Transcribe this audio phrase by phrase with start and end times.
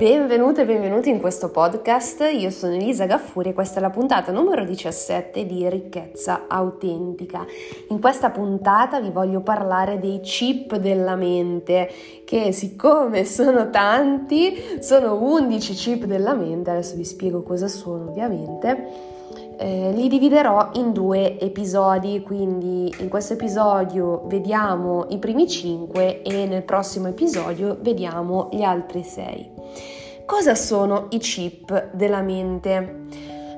[0.00, 4.32] Benvenute e benvenuti in questo podcast, io sono Elisa Gaffuri e questa è la puntata
[4.32, 7.44] numero 17 di Ricchezza Autentica.
[7.90, 11.90] In questa puntata vi voglio parlare dei chip della mente,
[12.24, 19.19] che siccome sono tanti, sono 11 chip della mente, adesso vi spiego cosa sono ovviamente
[19.62, 26.46] eh, li dividerò in due episodi, quindi in questo episodio vediamo i primi 5 e
[26.46, 29.50] nel prossimo episodio vediamo gli altri 6.
[30.24, 33.04] Cosa sono i chip della mente?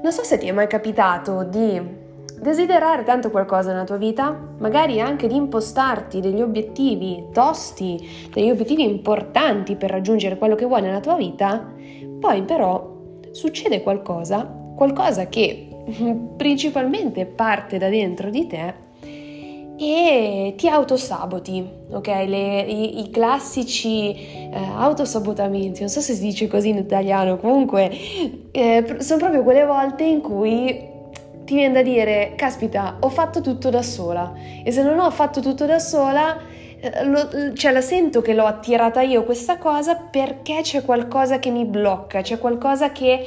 [0.03, 1.81] Non so se ti è mai capitato di
[2.41, 8.83] desiderare tanto qualcosa nella tua vita, magari anche di impostarti degli obiettivi tosti, degli obiettivi
[8.83, 11.65] importanti per raggiungere quello che vuoi nella tua vita,
[12.19, 12.91] poi però
[13.31, 15.69] succede qualcosa, qualcosa che
[16.37, 18.91] principalmente parte da dentro di te
[19.77, 22.07] e ti autosaboti, ok?
[22.07, 27.91] Le, i, i, classici eh, autosabotamenti, non so se si dice così in italiano, comunque
[28.53, 30.91] eh, sono proprio quelle volte in cui
[31.45, 35.41] ti viene da dire, caspita, ho fatto tutto da sola e se non ho fatto
[35.41, 36.39] tutto da sola,
[36.79, 41.51] eh, lo, cioè la sento che l'ho attirata io questa cosa perché c'è qualcosa che
[41.51, 43.27] mi blocca, c'è qualcosa che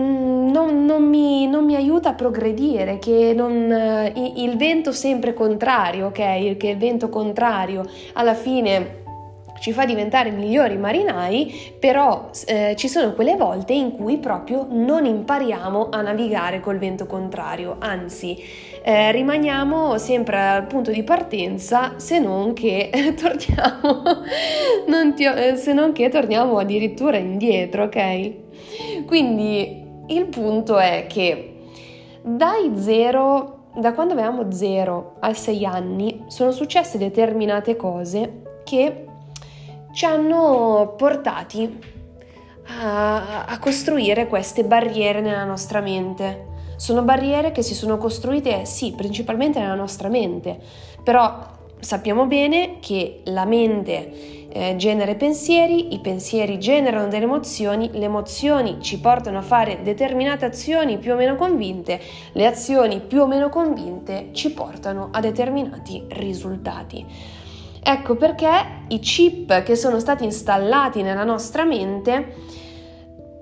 [0.00, 6.06] non, non, mi, non, mi, aiuta a progredire, che non, eh, il vento sempre contrario,
[6.06, 6.56] ok?
[6.56, 9.04] Che il vento contrario alla fine
[9.58, 15.04] ci fa diventare migliori marinai, però eh, ci sono quelle volte in cui proprio non
[15.04, 18.36] impariamo a navigare col vento contrario, anzi
[18.82, 24.02] eh, rimaniamo sempre al punto di partenza se non che eh, torniamo,
[24.88, 29.04] non ti, eh, se non che torniamo addirittura indietro, ok?
[29.06, 31.52] Quindi il punto è che
[32.22, 39.04] dai zero, da quando avevamo 0 a 6 anni, sono successe determinate cose che
[39.92, 41.78] ci hanno portati
[42.80, 46.54] a, a costruire queste barriere nella nostra mente.
[46.76, 50.58] Sono barriere che si sono costruite, sì, principalmente nella nostra mente,
[51.02, 51.38] però
[51.78, 58.78] sappiamo bene che la mente eh, genera pensieri, i pensieri generano delle emozioni, le emozioni
[58.80, 62.00] ci portano a fare determinate azioni più o meno convinte,
[62.32, 67.04] le azioni più o meno convinte ci portano a determinati risultati.
[67.82, 68.48] Ecco perché
[68.88, 72.64] i chip che sono stati installati nella nostra mente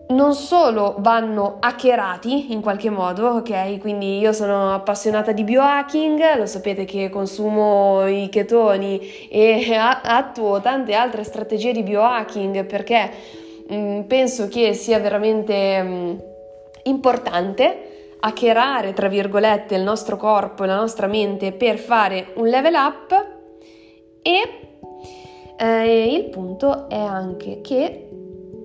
[0.07, 3.79] non solo vanno hackerati in qualche modo, ok?
[3.79, 10.95] Quindi io sono appassionata di biohacking, lo sapete che consumo i chetoni e attuo tante
[10.95, 13.11] altre strategie di biohacking perché
[13.69, 16.19] mh, mm, penso che sia veramente mh, mm,
[16.85, 22.75] importante hackerare, tra virgolette, il nostro corpo e la nostra mente per fare un level
[22.75, 23.27] up
[24.23, 24.65] e
[25.57, 28.09] eh, il punto è anche che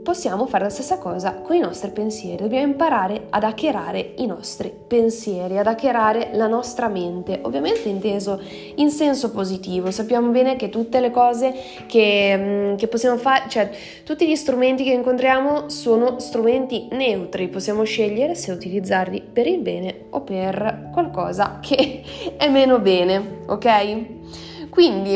[0.04, 2.44] possiamo fare la stessa cosa con i nostri pensieri.
[2.44, 8.42] Dobbiamo imparare ad hackerare i nostri pensieri, ad hackerare la nostra mente, ovviamente inteso
[8.76, 9.92] in senso positivo.
[9.92, 11.54] Sappiamo bene che tutte le cose
[11.88, 13.70] che, mm, che possiamo fare, cioè
[14.04, 20.06] tutti gli strumenti che incontriamo sono strumenti neutri, possiamo scegliere se utilizzarli per il bene
[20.12, 22.04] o per qualcosa che
[22.38, 24.68] è meno bene, ok?
[24.70, 25.14] Quindi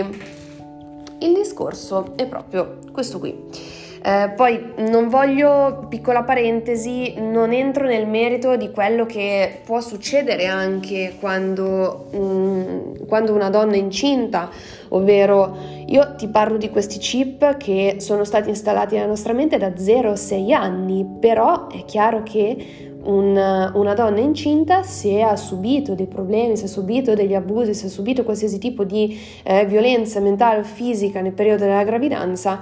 [1.20, 3.82] il discorso è proprio questo qui.
[4.06, 10.46] Eh, poi non voglio, piccola parentesi, non entro nel merito di quello che può succedere
[10.46, 14.50] anche quando, mm, quando una donna è incinta,
[14.90, 15.56] ovvero
[15.86, 20.12] io ti parlo di questi chip che sono stati installati nella nostra mente da 0
[20.12, 26.08] a 6 anni, però è chiaro che una, una, donna incinta se ha subito dei
[26.08, 30.60] problemi, se ha subito degli abusi, se ha subito qualsiasi tipo di eh, violenza mentale
[30.60, 32.60] o fisica nel periodo della gravidanza,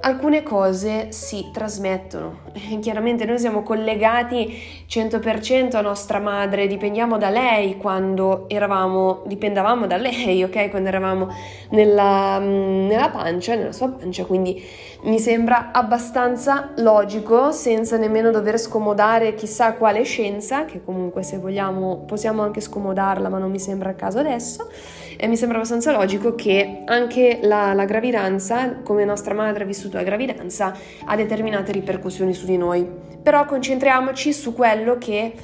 [0.00, 2.40] alcune cose si trasmettono.
[2.80, 4.54] Chiaramente noi siamo collegati
[4.88, 10.70] 100% a nostra madre, dipendiamo da lei quando eravamo, dipendavamo da lei, ok?
[10.70, 11.28] Quando eravamo
[11.70, 14.62] nella, mm, nella pancia, nella sua pancia, quindi
[15.04, 22.04] mi sembra abbastanza logico, senza nemmeno dover scomodare chissà quale scienza, che comunque se vogliamo
[22.06, 24.70] possiamo anche scomodarla, ma non mi sembra il caso adesso
[25.16, 29.98] e mi sembra abbastanza logico che anche la, la gravidanza, come nostra madre ha vissuto
[29.98, 30.74] la gravidanza,
[31.04, 32.88] ha determinate ripercussioni su di noi.
[33.22, 35.34] Però concentriamoci su quello che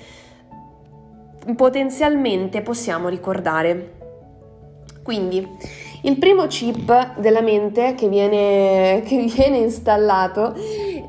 [1.54, 3.98] potenzialmente possiamo ricordare.
[5.02, 5.46] Quindi,
[6.02, 10.54] il primo chip della mente che viene, che viene installato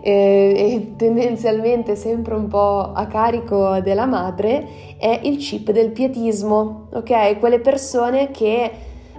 [0.02, 6.88] eh, e tendenzialmente sempre un po' a carico della madre è il chip del pietismo,
[6.92, 7.40] ok?
[7.40, 8.72] Quelle persone che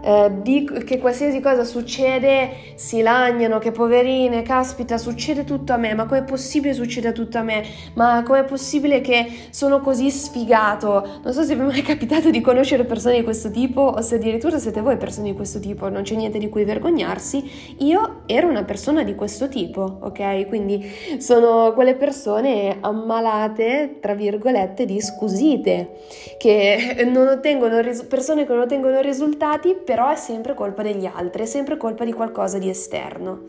[0.02, 5.94] eh, di, che qualsiasi cosa succede si lagnano, che poverine, caspita, succede tutto a me,
[5.94, 7.64] ma com'è possibile succeda tutto a me?
[7.94, 11.20] Ma com'è possibile che sono così sfigato?
[11.22, 14.16] Non so se vi è mai capitato di conoscere persone di questo tipo o se
[14.16, 17.76] addirittura siete voi persone di questo tipo, non c'è niente di cui vergognarsi.
[17.78, 20.46] Io ero una persona di questo tipo, ok?
[20.49, 26.00] Quindi sono quelle persone ammalate, tra virgolette, di scusite,
[26.38, 31.42] che non ottengono ris- persone che non ottengono risultati però è sempre colpa degli altri,
[31.42, 33.42] è sempre colpa di qualcosa di esterno.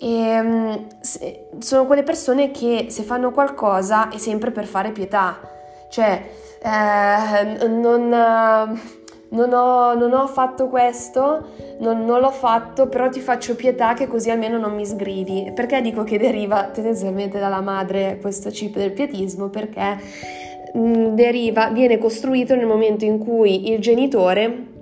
[0.00, 0.86] E, ehm,
[1.58, 5.38] sono quelle persone che se fanno qualcosa è sempre per fare pietà,
[5.90, 6.20] cioè
[6.60, 13.54] eh, non, non, ho, non, ho, fatto questo, non, non, l'ho fatto, però ti faccio
[13.54, 15.52] pietà che così almeno non mi sgridi.
[15.54, 19.50] Perché dico che deriva tendenzialmente dalla madre questo chip del pietismo?
[19.50, 20.00] Perché
[20.72, 24.72] mh, deriva, viene costruito nel momento in cui il genitore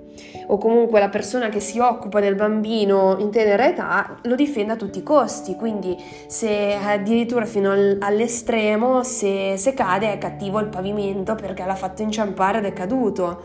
[0.47, 4.75] o comunque la persona che si occupa del bambino in tenera età lo difende a
[4.75, 5.95] tutti i costi, quindi
[6.27, 12.01] se addirittura fino al, all'estremo se, se cade è cattivo il pavimento perché l'ha fatto
[12.01, 13.41] inciampare ed è caduto.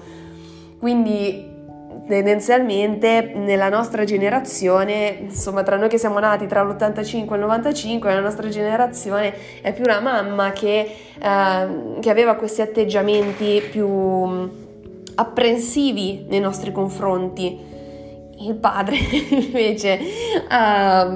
[0.78, 1.56] Quindi
[2.06, 8.08] tendenzialmente nella nostra generazione, insomma tra noi che siamo nati tra l'85 e il 95,
[8.08, 14.66] nella nostra generazione è più una mamma che, eh, che aveva questi atteggiamenti più
[15.18, 17.76] apprensivi nei nostri confronti.
[18.40, 18.96] Il padre
[19.30, 19.98] invece
[20.48, 21.08] ha,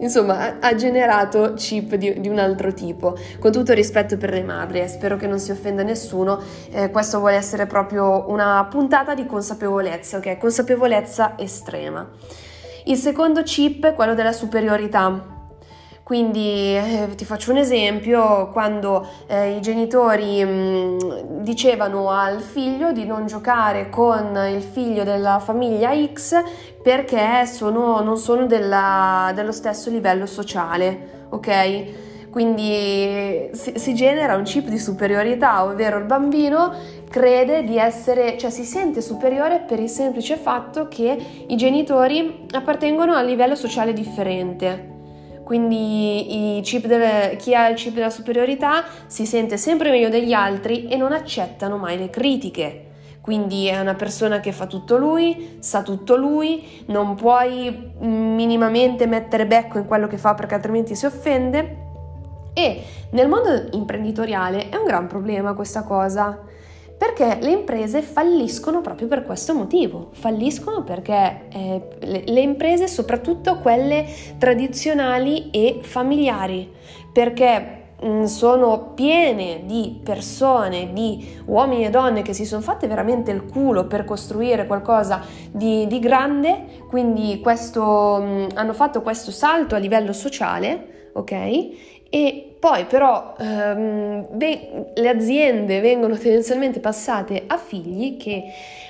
[0.00, 3.16] insomma, ha generato chip di, di, un altro tipo.
[3.38, 7.18] Con tutto rispetto per le madri, eh, spero che non si offenda nessuno, eh, questo
[7.18, 10.38] vuole essere proprio una puntata di consapevolezza, ok?
[10.38, 12.08] Consapevolezza estrema.
[12.86, 15.33] Il secondo chip è quello della superiorità.
[16.04, 20.98] Quindi eh, ti faccio un esempio, quando eh, i genitori mh, mm,
[21.40, 26.42] dicevano al figlio di non giocare con il figlio della famiglia X
[26.82, 31.84] perché sono, non sono della, dello stesso livello sociale, ok?
[32.28, 36.74] Quindi si, si, genera un chip di superiorità, ovvero il bambino
[37.08, 41.16] crede di essere, cioè si sente superiore per il semplice fatto che
[41.46, 44.93] i genitori appartengono a un livello sociale differente.
[45.44, 50.96] Quindi delle, chi ha il chip della superiorità si sente sempre meglio degli altri e
[50.96, 52.86] non accettano mai le critiche.
[53.20, 59.46] Quindi è una persona che fa tutto lui, sa tutto lui, non puoi minimamente mettere
[59.46, 61.82] becco in quello che fa perché altrimenti si offende.
[62.52, 66.38] E nel mondo imprenditoriale è un gran problema questa cosa
[66.96, 73.58] perché le imprese falliscono proprio per questo motivo, falliscono perché eh, le, le imprese, soprattutto
[73.58, 74.06] quelle
[74.38, 76.70] tradizionali e familiari,
[77.12, 83.32] perché mm, sono piene di persone, di uomini e donne che si sono fatte veramente
[83.32, 89.74] il culo per costruire qualcosa di, di grande, quindi questo, um, hanno fatto questo salto
[89.74, 91.92] a livello sociale, ok?
[92.14, 98.42] e poi però ehm, beh, le aziende vengono tendenzialmente passate a figli che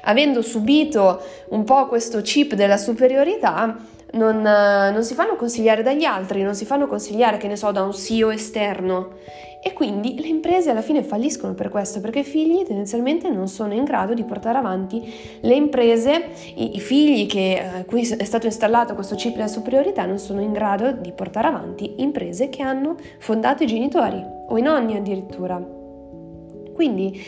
[0.02, 3.76] avendo subito un po' questo chip della superiorità
[4.14, 7.82] non, non, si fanno consigliare dagli altri, non si fanno consigliare, che ne so, da
[7.82, 9.12] un CEO esterno.
[9.66, 13.72] E quindi le imprese alla fine falliscono per questo, perché i figli tendenzialmente non sono
[13.72, 15.02] in grado di portare avanti
[15.40, 20.04] le imprese, i, i figli che, eh, cui è stato installato questo chip della superiorità
[20.04, 24.60] non sono in grado di portare avanti imprese che hanno fondato i genitori o i
[24.60, 25.58] nonni addirittura.
[26.74, 27.18] Quindi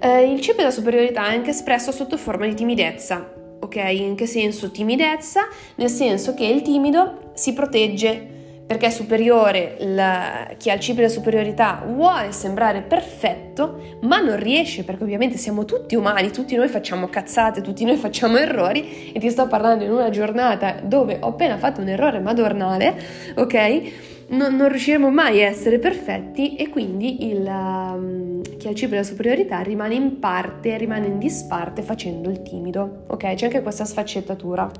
[0.00, 3.43] eh, il chip della superiorità è anche espresso sotto forma di timidezza,
[3.74, 3.98] ok?
[3.98, 5.48] In che senso timidezza?
[5.76, 8.30] Nel senso che il timido si protegge
[8.66, 14.84] perché superiore, la, chi ha il chip della superiorità vuole sembrare perfetto, ma non riesce
[14.84, 19.28] perché ovviamente siamo tutti umani, tutti noi facciamo cazzate, tutti noi facciamo errori e ti
[19.28, 22.96] sto parlando in una giornata dove ho appena fatto un errore madornale,
[23.34, 24.12] ok?
[24.26, 28.88] Non, non riusciremo mai a essere perfetti e quindi il, um, chi ha il chip
[28.88, 33.34] della superiorità rimane in parte, rimane in disparte facendo il timido, ok?
[33.34, 34.70] C'è anche questa sfaccettatura.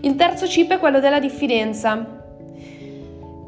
[0.00, 2.24] Il terzo chip è quello della diffidenza.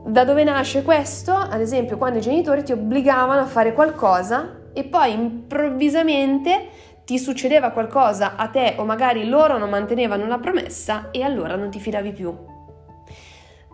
[0.07, 1.33] Da dove nasce questo?
[1.33, 6.69] Ad esempio, quando i genitori ti obbligavano a fare qualcosa e poi improvvisamente
[7.05, 11.71] ti succedeva qualcosa a te o magari loro non mantenevano la promessa e allora non
[11.71, 12.58] ti fidavi più.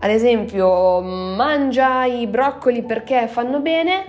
[0.04, 4.04] Ad esempio, mangia i broccoli perché fanno bene,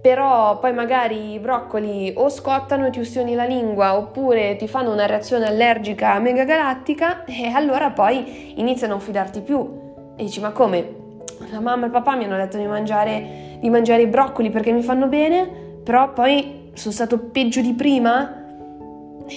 [0.00, 4.90] però poi magari i broccoli o scottano e ti ustioni la lingua oppure ti fanno
[4.90, 9.58] una reazione allergica mega galattica e allora poi inizi a non fidarti più.
[10.16, 11.02] E dici, ma come?
[11.50, 14.72] la mamma e il papà mi hanno detto di mangiare, di mangiare i broccoli perché
[14.72, 15.46] mi fanno bene,
[15.84, 18.44] però poi sono stato peggio di prima?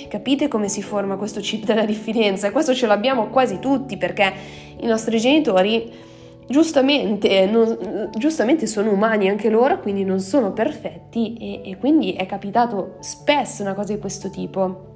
[0.07, 2.51] Capite come si forma questo chip della diffidenza?
[2.51, 4.33] Questo ce l'abbiamo quasi tutti perché
[4.79, 6.05] i nostri genitori
[6.47, 12.25] giustamente, non, giustamente sono umani anche loro, quindi non sono perfetti e, e quindi è
[12.25, 14.95] capitato spesso una cosa di questo tipo.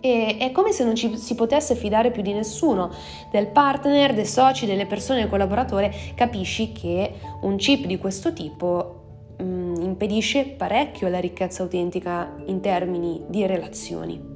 [0.00, 2.90] E è come se non ci si potesse fidare più di nessuno,
[3.30, 9.02] del partner, dei soci, delle persone, del collaboratore, capisci che un chip di questo tipo
[9.38, 14.34] mh, mm, impedisce parecchio la ricchezza autentica in termini di relazioni.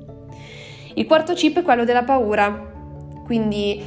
[0.95, 2.69] Il quarto chip è quello della paura,
[3.25, 3.81] quindi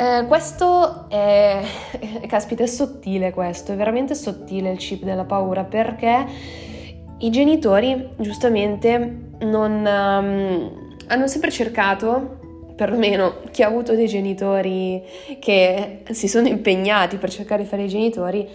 [0.00, 1.62] eh, questo è,
[2.26, 6.26] caspita, è sottile questo, è veramente sottile il chip della paura perché
[7.18, 8.96] i genitori giustamente
[9.40, 12.38] non, um, hanno sempre cercato
[12.74, 15.04] perlomeno chi ha avuto dei genitori
[15.38, 18.48] che si sono impegnati per cercare di fare i genitori,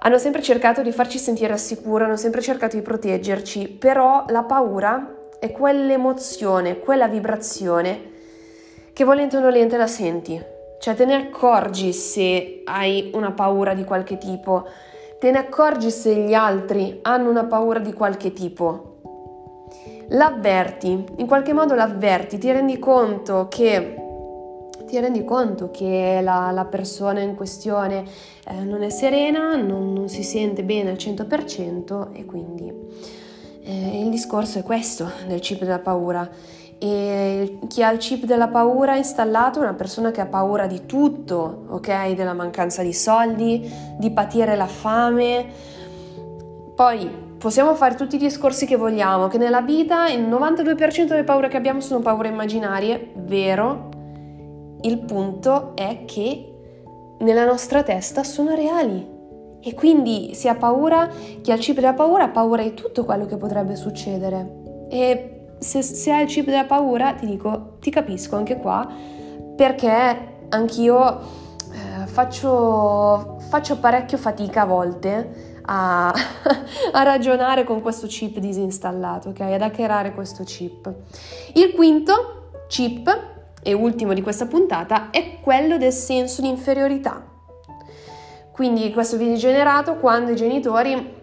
[0.00, 4.42] hanno sempre cercato di farci sentire al sicuro, hanno sempre cercato di proteggerci, però la
[4.42, 8.10] paura è quell'emozione, quella vibrazione
[8.92, 10.53] che volente o nolente la senti.
[10.78, 14.66] Cioè te ne accorgi se hai una paura di qualche tipo,
[15.18, 18.98] te ne accorgi se gli altri hanno una paura di qualche tipo.
[20.08, 24.02] L'avverti, in qualche modo l'avverti, ti rendi conto che
[24.86, 28.04] ti rendi conto che la, la persona in questione
[28.46, 32.72] eh, non è serena, non, non, si sente bene al 100% e quindi
[33.62, 36.28] eh, il discorso è questo del chip della paura.
[36.84, 40.84] E chi ha il chip della paura installato è una persona che ha paura di
[40.84, 42.12] tutto, ok?
[42.12, 45.46] Della mancanza di soldi, di patire la fame.
[46.76, 51.48] Poi possiamo fare tutti i discorsi che vogliamo, che nella vita il 92% delle paure
[51.48, 53.88] che abbiamo sono paure immaginarie, vero,
[54.82, 56.52] il punto è che
[57.20, 59.12] nella nostra testa sono reali.
[59.60, 61.08] E quindi si ha paura,
[61.40, 64.86] chi ha il chip della paura ha paura di tutto quello che potrebbe succedere.
[64.90, 65.33] E
[65.64, 68.86] se, se hai il chip della paura, ti dico, ti capisco anche qua,
[69.56, 71.20] perché anch'io
[71.72, 76.12] eh, faccio, faccio parecchio fatica a volte a,
[76.92, 79.40] a, ragionare con questo chip disinstallato, ok?
[79.40, 80.92] Ad hackerare questo chip.
[81.54, 87.24] Il quinto chip e ultimo di questa puntata è quello del senso di inferiorità.
[88.52, 91.22] Quindi questo viene generato quando i genitori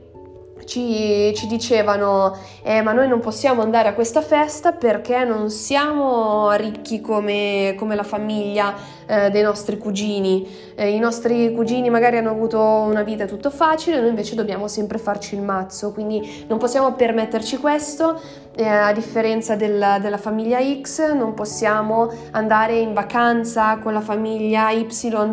[0.65, 6.51] ci, ci, dicevano eh, ma noi non possiamo andare a questa festa perché non siamo
[6.53, 8.75] ricchi come, come la famiglia
[9.05, 10.47] eh, dei nostri cugini.
[10.75, 14.97] Eh, I nostri cugini magari hanno avuto una vita tutto facile, noi invece dobbiamo sempre
[14.97, 18.19] farci il mazzo, quindi non possiamo permetterci questo,
[18.53, 24.71] eh, a differenza del, della famiglia X, non possiamo andare in vacanza con la famiglia
[24.71, 24.87] Y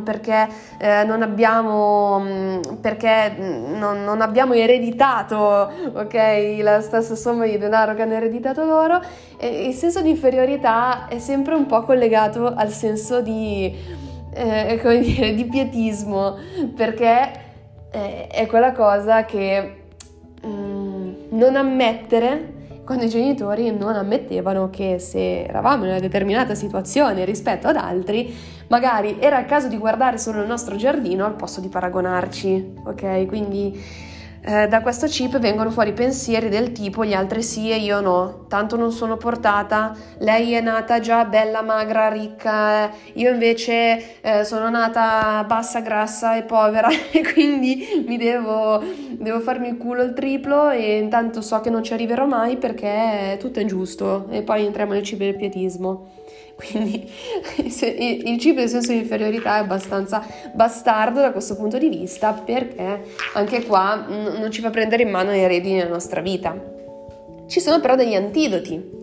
[0.05, 0.49] perché
[0.79, 7.95] eh, non abbiamo, mm, perché non, non abbiamo ereditato okay, la stessa somma di denaro
[7.95, 9.01] che hanno ereditato loro.
[9.37, 13.75] E il senso di inferiorità è sempre un po' collegato al senso di
[14.33, 16.37] eh, come dire, di pietismo,
[16.77, 17.31] perché
[17.91, 19.83] eh, è quella cosa che
[20.47, 22.58] mm, non ammettere
[22.89, 28.35] quando i genitori non ammettevano che se eravamo in una determinata situazione rispetto ad altri,
[28.69, 33.27] magari era il caso di guardare solo il nostro giardino al posto di paragonarci, ok?
[33.27, 33.79] Quindi
[34.41, 38.47] eh, da questo chip vengono fuori pensieri del tipo gli altri sì e io no,
[38.49, 44.71] tanto non sono portata, lei è nata già bella, magra, ricca, io invece eh, sono
[44.71, 46.89] nata bassa, grassa e povera.
[47.11, 51.83] E quindi mi devo, devo farmi il culo il triplo e intanto so che non
[51.83, 56.11] ci arriverò mai perché tutto è giusto e poi entriamo nel chip del pietismo.
[56.59, 57.09] Quindi
[57.63, 63.05] il cibo del senso di inferiorità è abbastanza bastardo da questo punto di vista perché
[63.35, 66.61] anche qua non ci fa prendere in mano le redini della nostra vita.
[67.47, 68.97] Ci sono però degli antidoti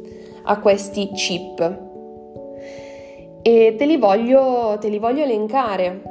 [0.43, 1.83] a questi chip
[3.41, 6.01] e te li voglio, te li voglio elencare.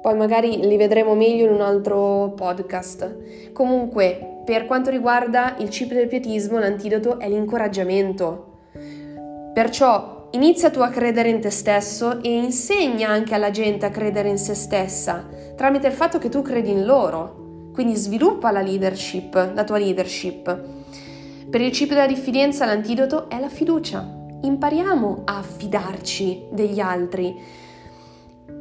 [0.00, 3.50] Poi magari li vedremo meglio in un altro podcast.
[3.52, 8.60] Comunque, per quanto riguarda il chip del pietismo, l'antidoto è l'incoraggiamento.
[9.52, 14.28] Perciò Inizia tu a credere in te stesso e insegna anche alla gente a credere
[14.28, 17.70] in se stessa tramite il fatto che tu credi in loro.
[17.72, 20.64] Quindi sviluppa la leadership, la tua leadership.
[21.48, 24.06] Per il chip della diffidenza l'antidoto è la fiducia.
[24.42, 27.34] Impariamo a fidarci degli altri.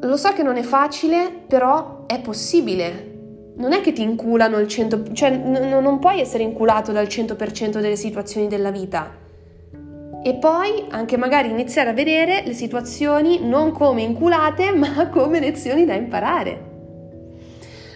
[0.02, 3.54] Lo so che non è facile, però è possibile.
[3.58, 7.82] Non è che ti inculano il 100%, cioè n- non puoi essere inculato dal 100%
[7.82, 9.26] delle situazioni della vita
[10.28, 15.86] e poi anche magari iniziare a vedere le situazioni non come inculate, ma come lezioni
[15.86, 16.66] da imparare.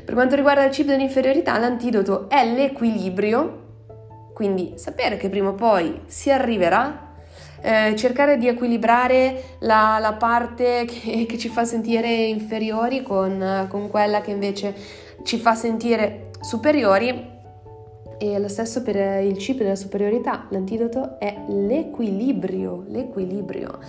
[0.05, 6.03] Per quanto riguarda il chip dell'inferiorità, l'antidoto è l'equilibrio, quindi sapere che prima o poi
[6.05, 7.15] si arriverà,
[7.59, 13.89] eh, cercare di equilibrare la, la parte che, che, ci fa sentire inferiori con, con
[13.89, 14.73] quella che invece
[15.23, 17.30] ci fa sentire superiori
[18.21, 23.79] e lo stesso per il chip della superiorità, l'antidoto è l'equilibrio, l'equilibrio.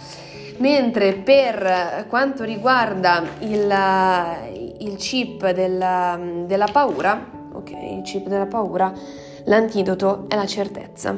[0.56, 3.74] Mentre per quanto riguarda il,
[4.78, 8.90] il chip della, della paura, ok, il chip della paura,
[9.44, 11.14] l'antidoto è la certezza.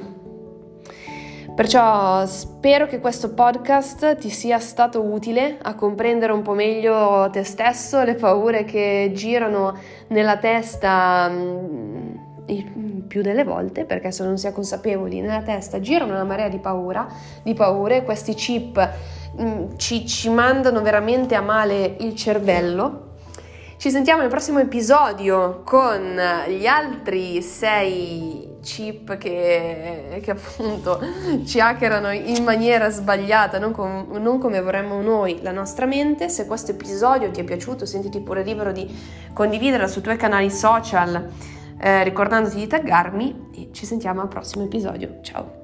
[1.55, 7.45] Perciò spero che questo podcast ti sia stato utile a comprendere un po' meglio te
[7.45, 9.79] stesso, le paure che girano
[10.09, 11.31] nella testa
[12.53, 16.49] mm, più delle volte, perché se non si è consapevoli, nella testa girano una marea
[16.49, 17.07] di paura,
[17.43, 18.91] di paure, questi chip
[19.41, 23.13] mm, ci, ci mandano veramente a male il cervello
[23.85, 31.01] ci sentiamo nel prossimo episodio con gli altri sei chip che, che appunto
[31.45, 36.31] ci hackerano in maniera sbagliata, non, com- non, come vorremmo noi la nostra mente.
[36.31, 38.89] Se questo episodio ti è piaciuto, sentiti pure libero di
[39.35, 41.29] condividerlo sui tuoi canali social,
[41.79, 45.19] eh, ricordandoti di taggarmi e ci sentiamo al prossimo episodio.
[45.23, 45.64] Ciao!